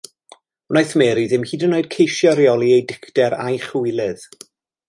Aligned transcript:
Wnaeth 0.71 0.95
Mary 1.01 1.25
ddim 1.33 1.45
hyd 1.51 1.67
yn 1.69 1.77
oed 1.79 1.89
ceisio 1.97 2.33
rheoli 2.39 2.73
ei 2.79 2.83
dicter 2.93 3.39
a'i 3.45 3.63
chywilydd. 3.67 4.29